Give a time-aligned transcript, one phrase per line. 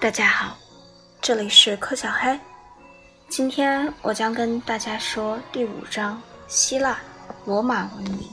[0.00, 0.56] 大家好，
[1.20, 2.40] 这里是柯小黑。
[3.28, 6.98] 今天我将跟大家说第五章：希腊
[7.44, 8.26] 罗马文明。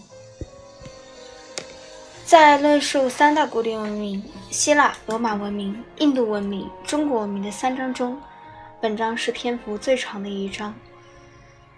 [2.23, 8.17] 在论述三大古典文明——希腊、罗马文明、印度文明、中国文明的三章中，
[8.79, 10.73] 本章是篇幅最长的一章。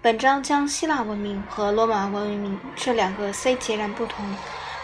[0.03, 4.23] 本章将希腊文明和罗马文明这两个虽截然不同，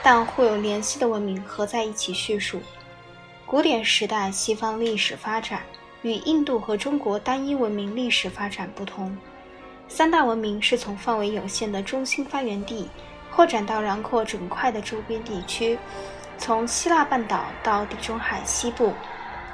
[0.01, 2.59] 但互有联系的文明合在一起叙述。
[3.47, 5.61] 古典时代西方历史发展
[6.01, 9.15] 与印度和中国单一文明历史发展不同，
[9.87, 12.89] 三大文明是从范围有限的中心发源地。
[13.31, 15.77] 扩展到囊括整块的周边地区，
[16.37, 18.93] 从希腊半岛到地中海西部，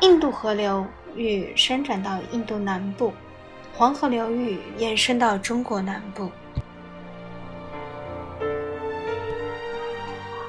[0.01, 0.85] 印度河流
[1.15, 3.11] 域伸展到印度南部，
[3.75, 6.29] 黄河流域延伸到中国南部。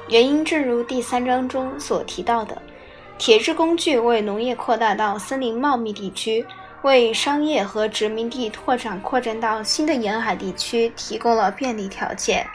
[0.07, 2.61] 原因正如第三章中所提到的，
[3.23, 6.45] 铁制工具为农业扩大到森林茂密地区，
[6.81, 12.45] 为商业和殖民地拓展扩展到新的沿海地区提供了便利条件。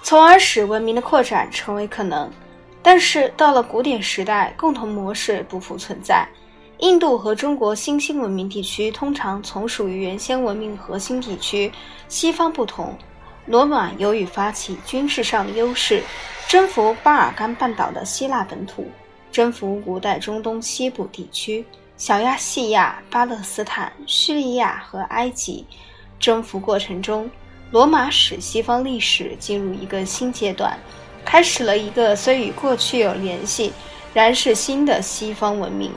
[0.00, 2.30] 从而使文明的扩展成为可能，
[2.80, 6.24] 但是到了古典时代，共同模式不复存在。
[6.78, 11.72] 印度和中国新兴文明地区通常从属于原先文明核心地区。
[12.06, 12.96] 西方不同，
[13.46, 16.02] 罗马由于发起军事上的优势，
[16.48, 18.86] 征服巴尔干半岛的希腊本土，
[19.30, 21.64] 征服古代中东西部地区、
[21.96, 25.66] 小亚细亚、巴勒斯坦、叙利亚和埃及。
[26.18, 27.30] 征服过程中。
[27.72, 30.78] 罗马使西方历史进入一个新阶段，
[31.24, 33.72] 开始了一个虽与过去有联系，
[34.12, 35.90] 然是新的西方文明。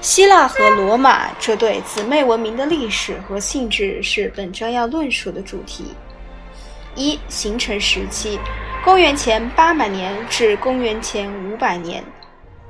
[0.00, 5.88] 希腊和罗马这对姊妹文明的历史和性质是本章要论述的主题。
[6.98, 8.38] 一、形成时期：
[8.84, 12.02] 公元前八百年至公元前五百年。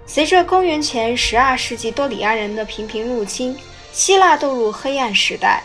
[0.05, 3.56] 随着公元前十二世纪多里安人的频频入侵，
[3.91, 5.62] 希腊堕入黑暗时代。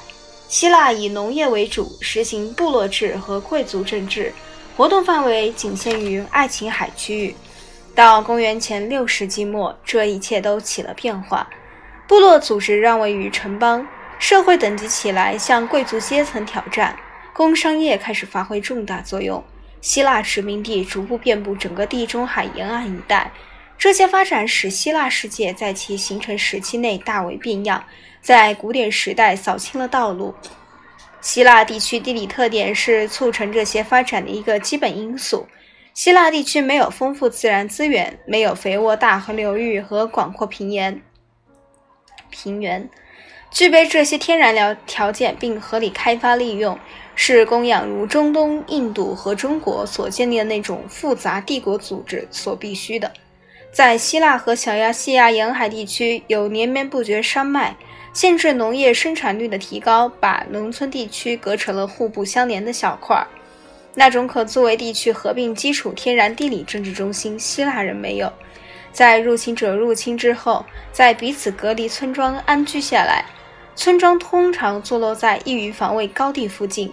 [0.47, 4.33] 希腊以农业为主，实行部落制和贵族政治，
[4.77, 7.35] 活动范围仅限于爱琴海区域。
[7.95, 11.47] 到公元前六世纪末，这一切都起了变化，
[12.07, 13.85] 部落组织让位于城邦，
[14.19, 16.95] 社会等级起来向贵族阶层挑战，
[17.33, 19.43] 工商业开始发挥重大作用。
[19.81, 23.31] 希腊殖民地逐步遍布整个地中海沿岸一带，
[23.77, 27.83] 这些发展使希腊世界在其形成时期内大为变样。
[28.21, 30.33] 在古典时代扫清了道路。
[31.19, 35.45] 希腊地区地理特点是促成这些发展的一个基本因素。
[35.93, 41.01] 希腊地区没有丰富自然资源，没有肥沃大河流域和广阔平原。
[42.29, 42.89] 平原
[43.53, 46.77] 具备这些天然条条件并合理开发利用，
[47.13, 53.11] 是供养如中东、印度和中国所建立的那种复杂帝国组织所必须的。
[53.71, 57.75] 在希腊和小亚细亚沿海地区，有连绵不绝山脉。
[58.11, 63.27] 限制农业生产率的提高，把农村地区隔成了互不相连的小块儿。
[63.93, 68.33] 那种可作为地区合并基础天然地理政治中心，希腊人没有。
[68.91, 73.25] 在入侵者入侵之后，在彼此隔离村庄安居下来。
[73.75, 76.91] 村庄通常坐落在易于防卫高地附近，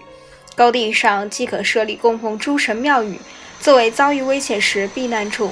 [0.55, 3.19] 高地上即可设立供奉诸神庙宇，
[3.61, 5.51] 作为遭遇危险时避难处。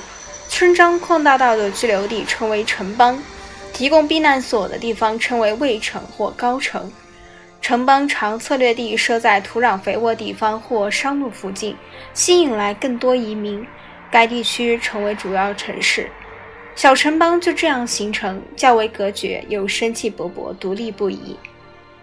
[0.49, 3.23] 村庄扩大到的居留地称为城邦。
[3.71, 6.91] 提供避难所的地方称为卫城或高城。
[7.61, 11.77] 城邦常策略地设在土壤肥沃地方或商路附近，
[12.13, 13.65] 吸引来更多移民。
[14.11, 16.11] 该地区成为主要城市。
[16.79, 21.37] 小城邦就这样形成，较为隔绝，又生气勃勃，独立不已。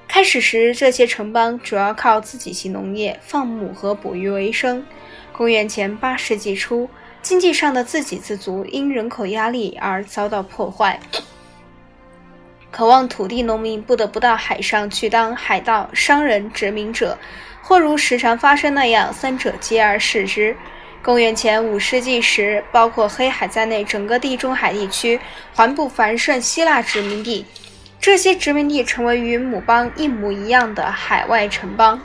[0.06, 4.86] 开始时，这些城邦主要靠自己性农业、放牧和捕鱼为生。
[5.32, 6.90] 公元前八世纪初，
[7.22, 11.00] 经济上的自给自足因人口压力而遭到破坏。
[12.70, 17.18] 渴望土地农民不得不到海上去当海盗、商人、殖民者，
[17.62, 20.54] 或如时常发生那样，三者皆而视之。
[21.06, 25.20] 公元前五世纪时，包括黑海在内，整个地中海地区
[25.54, 27.46] 环布繁盛希腊殖民地，
[28.02, 32.02] 这些殖民地成为与母邦一模一样的海外城邦。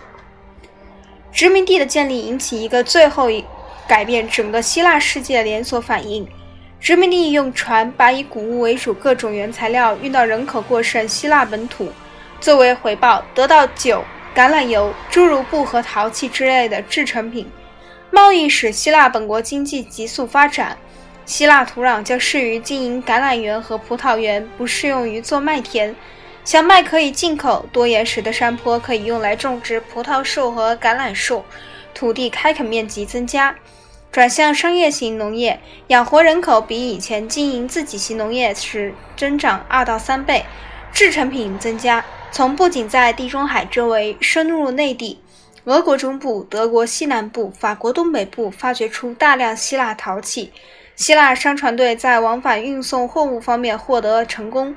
[1.33, 3.43] 殖民地的建立引起一个最后一
[3.89, 6.29] 改变整个希腊世界的连锁反应。
[6.79, 11.91] 殖民地用船把以谷物为主各种原材料运到人口过剩希腊本土，
[12.39, 14.05] 作为回报得到酒、
[14.35, 17.51] 橄榄油、诸如布和陶器之类的制成品。
[18.11, 20.77] 贸易使希腊本国经济急速发展。
[21.25, 25.95] 希腊土壤较适于经营橄榄园和葡萄园，不适用于做麦田。
[26.45, 31.45] 小麦可以进口，多岩石的山坡可以用来种植葡萄树和橄榄树，
[31.95, 33.55] 土地开垦面积增加。
[34.11, 40.45] 转向商业型农业，养活人口比以前经营自给型农业时增长二到三倍，
[40.93, 42.05] 制成品增加。
[42.33, 45.21] 从不仅在地中海周围深入内地，
[45.65, 50.53] 俄国中部、德国西南部、法国东北部发掘出大量希腊陶器。
[50.97, 54.75] 希腊商船队在往返运送货物方面获得成功，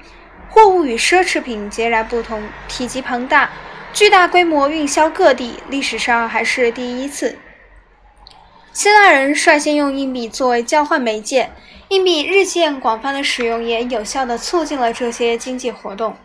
[0.50, 3.50] 货物与奢侈品截然不同，体积庞大，
[3.94, 7.38] 巨大规模运销各地，历史上还是第一次。
[8.74, 11.50] 希腊人率先用硬币作为交换媒介，
[11.89, 16.15] 硬币日渐广泛的使用也有效地促进了这些经济活动。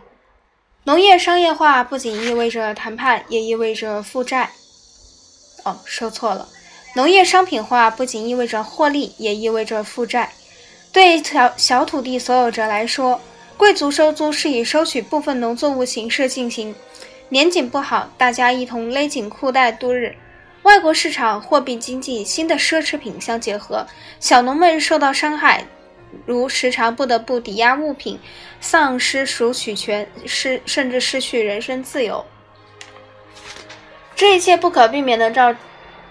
[0.85, 4.49] 农业商业化不仅意味着谈判，也意味着负债。
[5.63, 6.47] 哦，说错了。
[6.95, 10.31] 农业商品化不仅意味着获利，也意味着负债。
[10.91, 13.19] 对小小土地所有者来说，
[13.57, 16.73] 贵族收租是以收取部分农作物形式进行。
[17.27, 20.15] 年景不好，大家一同勒紧裤带度日。
[20.63, 23.85] 外国市场、货币经济、新的奢侈品相结合，
[24.19, 25.67] 小农们受到伤害，
[26.25, 28.19] 如时常不得不抵押物品，
[28.59, 32.25] 丧失赎取权，失甚至失去人身自由。
[34.15, 35.55] 这一切不可避免地造。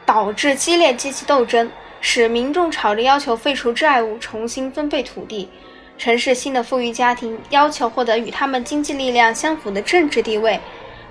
[0.07, 5.51] 导致激烈阶级斗争，使民众吵着要求废除债务、重新分配土地。
[5.99, 10.59] 城市新的富裕家庭要求获得与他们经济力量相符的政治地位。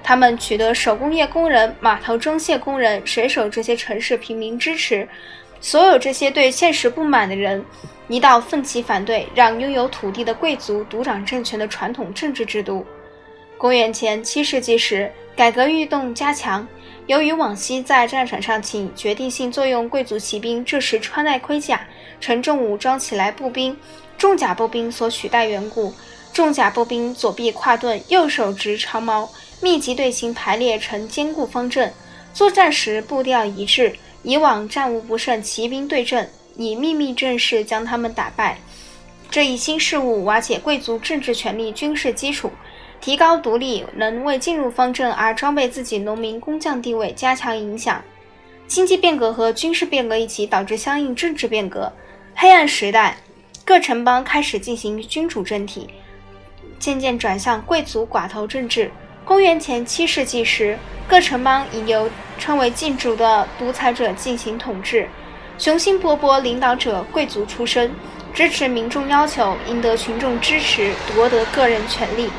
[0.01, 5.07] 他们取得手工业工人、码头装卸工人、水手这些城市平民支持。
[5.61, 7.63] 所有这些对现实不满的人
[8.07, 12.86] 一道奋起反对，让拥有土地的贵族独掌政权的传统政治制度。
[13.57, 16.65] 公元前七世纪时，改革运动加强。
[17.07, 21.81] 由于往昔在战场上起决定性作用，贵族骑兵这时穿戴盔甲，
[22.19, 23.75] 沉重武装起来，步兵、
[24.18, 25.94] 重甲步兵所取代缘故，
[26.33, 29.30] 重甲步兵左臂跨盾，右手执长矛，
[29.62, 31.92] 密集队形排列成坚固方阵，
[32.33, 33.94] 作战时步调一致。
[34.24, 38.57] 以往战无不胜，骑兵对阵，以秘密阵势将他们打败。
[39.30, 42.51] 这一新事物瓦解贵族政治权力、军事基础。
[43.00, 48.01] 提高独立，能为进入方阵而装备自己农民工匠地位加强影响。
[48.65, 51.94] 经济变革和军事变革一起导致相应政治变革。
[52.33, 53.18] 黑暗时代，
[53.63, 55.88] 各城邦开始进行君主政体，
[56.80, 58.89] 渐渐转向贵族寡头政治。
[59.24, 62.09] 公元前七世纪时，各城邦已由
[62.39, 65.07] 称为禁主的独裁者进行统治。
[65.57, 67.92] 雄心勃勃领导者贵族出身，
[68.33, 72.30] 支持民众要求，赢得群众支持，夺得个人权利。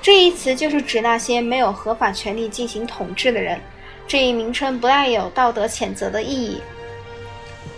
[0.00, 3.60] 这一词就是指那些没有合法权利进行统治的人。
[4.08, 6.60] 这一名称不带有道德谴责的意义。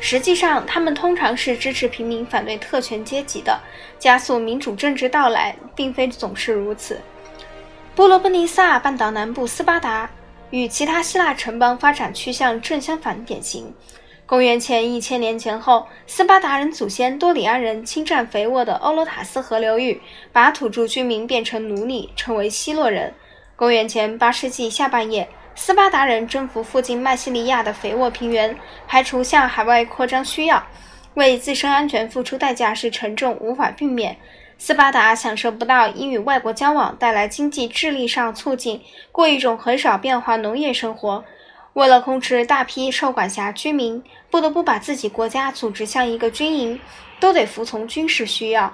[0.00, 3.58] 实际上，他们通常是支持平民、反对特权阶级的，
[3.98, 7.00] 加速民主政治到来，并非总是如此。
[7.94, 10.08] 波罗奔尼撒半岛南部斯巴达
[10.50, 13.72] 与其他希腊城邦发展趋向正相反典型。
[14.26, 20.00] 公元前一千年前后，斯巴达人祖先多里安人侵占肥沃的欧罗塔斯河流域，
[20.32, 23.12] 把土著居民变成奴隶，称为希洛人。
[23.54, 28.56] 公元前八世纪下半叶，斯巴达人征服附近麦西利亚的肥沃平原，
[28.88, 30.66] 排除向海外扩张需要，
[31.12, 34.16] 为自身安全付出代价是沉重无法避免。
[34.56, 38.80] 斯巴达享受不到因与外国交往带来经济智力上促进，
[39.12, 41.22] 过一种很少变化农业生活。
[41.74, 44.00] 为了控制大批受管辖居民，
[44.30, 46.78] 不得不把自己国家组织像一个军营，
[47.18, 48.72] 都得服从军事需要。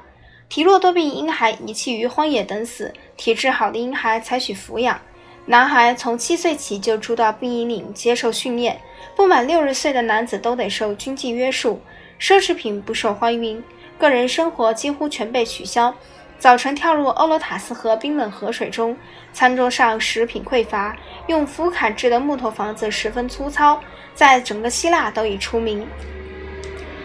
[0.51, 5.01] 体弱多病婴孩遗弃于荒野等死，体质好的婴孩采取抚养。
[5.47, 8.79] 男孩从七岁起就住到兵营里接受训练，
[9.17, 11.81] 不满六十岁的男子都得受军纪约束。
[12.21, 13.65] 奢侈品不受欢迎，
[13.99, 15.95] 个人生活几乎全被取消。
[16.41, 18.97] 早晨跳入欧罗塔斯河冰冷河水中，
[19.31, 23.79] 餐桌上食品匮乏，用斧砍制的木头房子十分粗糙，
[24.15, 25.87] 在整个希腊都已出名。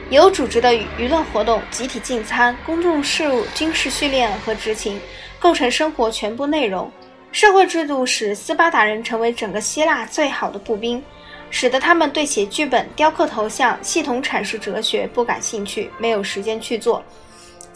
[0.10, 4.98] 有组织的娱乐活动、集体进餐、公众事务、军事训练和执勤，
[5.38, 6.90] 构成生活全部内容。
[7.34, 11.04] 社会制度使斯巴达人成为整个希腊最好的步兵，
[11.50, 17.04] 使得他们对写剧本、雕刻头像、系统阐释哲学不感兴趣，没有时间去做。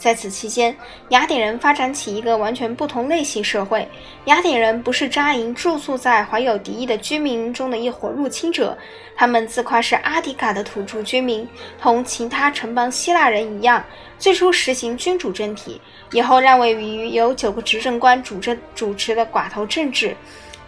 [0.00, 0.74] 在此期间，
[1.10, 3.86] 雅典人发展起一个完全不同类型社会。
[4.24, 8.76] 雅典人不是扎营住宿在怀有敌意的居民中的一伙入侵者，
[9.14, 11.46] 他们自夸是阿迪卡的土著居民，
[11.78, 13.84] 同其他城邦希腊人一样，
[14.18, 15.78] 最初实行君主政体，
[16.12, 20.16] 以后让位于由九个执政官主政主持的寡头政治。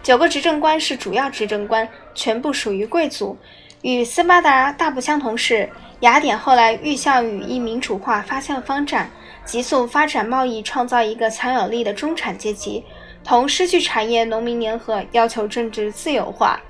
[0.02, 3.34] 九个执政官是主要执政官，全部属于贵族。
[3.80, 5.68] 与斯巴达大不相同是，
[6.00, 9.10] 雅典后来欲向与一民主化发向发展。
[9.44, 12.84] 急速发展贸易，创造一个强有力的中产阶级，
[13.24, 16.60] 同失去产业农民联合，要求政治自由化。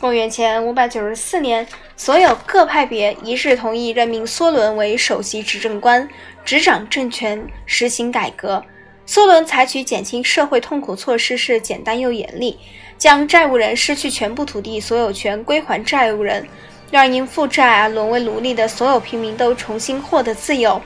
[0.00, 1.66] 公元前五百九十四年，
[1.96, 6.08] 所有各派别一致同意任命梭伦为首席执政官，
[6.44, 8.64] 执掌政权，实行改革。
[9.06, 12.58] 梭伦采取减轻社会痛苦措施是简单又严厉，
[12.98, 16.48] 将债务人失去全部土地所有权归还债务人，
[16.90, 20.82] 让因负债而沦为奴隶的所有平民都重新获得自由，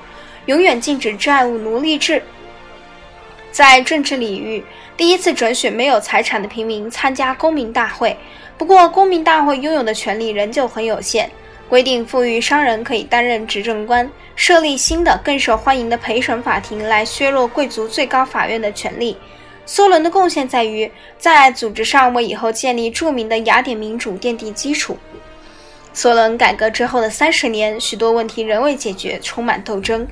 [0.47, 2.23] 永远禁止债务奴隶制。
[3.53, 4.63] 在政治领域，
[4.97, 8.17] 第一次准许没有财产的平民参加公民大会。
[8.59, 11.31] 不过，公民大会拥有的权利仍旧很有限。
[11.69, 19.17] 规定富裕商人可以担任执政官，设立新的更受欢迎的陪审法庭来削弱贵族最高法院的权力。
[19.67, 20.89] 梭伦的贡献在于
[21.19, 24.97] 在组织上为以后建立著名的雅典民主奠定基础。
[25.93, 30.07] 梭伦改革之后的三十年，许多问题仍未解决，充满斗争。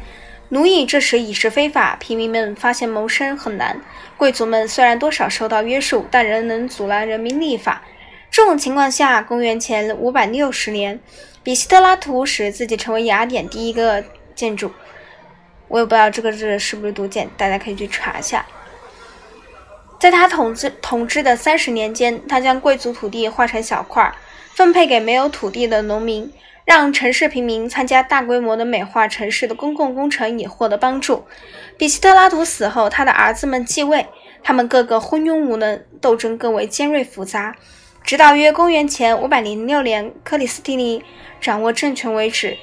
[0.50, 3.80] 奴役这时已是非法，平民们发现谋生很难。
[4.16, 7.82] 贵族们虽然多少受到约束，但仍能阻拦人民立法。
[8.30, 11.00] 这种情况下，公元前五百六十年，
[11.42, 14.72] 比希特拉图使自己成为雅典第一个建筑。
[15.68, 18.44] 我也不知道这个字是不是读简，大家可以去查一下。
[19.98, 24.14] 在他统治统治的三十年间，他将贵族土地划成小块，
[24.52, 26.30] 分配给没有土地的农民，
[26.64, 31.24] 让城市平民参加大规模的美化城市的公共工程，以获得帮助。
[31.76, 34.06] 比希特拉图死后，他的儿子们继位，
[34.42, 37.54] 他们个个昏庸无能，斗争更为尖锐复杂。
[38.02, 41.02] 直到约公元前五百零六年，克里斯蒂尼
[41.40, 42.56] 掌握政权为止。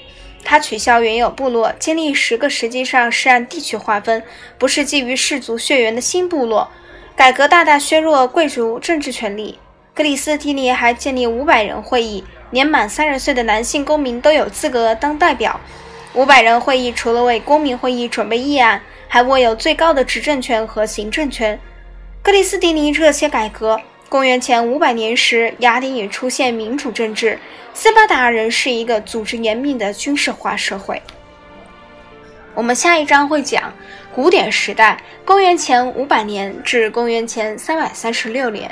[0.44, 4.24] 他取消原有部落，建立十个实际上是按地区划分，
[4.58, 6.72] 不是基于氏族血缘的新部落。
[7.16, 9.60] 改革大大削弱贵族政治权利。
[9.94, 15.60] 克里斯蒂尼还建立五百人会议，年满三十岁的男性公民都有资格当代表。
[16.14, 21.60] 五百人会议除了为公民会议准备议案，还握有最高的执政权和行政权。
[22.22, 23.80] 克里斯蒂尼这些改革。
[24.10, 27.40] 公元前五百年时，雅典也出现民主政治。
[27.74, 31.02] 斯巴达人是一个组织严密的军事化社会。
[32.54, 33.74] 我们下一章会讲
[34.14, 38.70] 古典时代，公元前五百年至公元前三百三十六年。